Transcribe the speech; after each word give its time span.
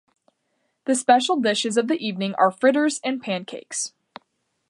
The 0.85 0.95
special 0.95 1.35
dishes 1.39 1.77
of 1.77 1.87
the 1.87 1.93
evening 2.03 2.33
are 2.39 2.49
fritters 2.49 2.99
and 3.03 3.21
pancakes. 3.21 3.93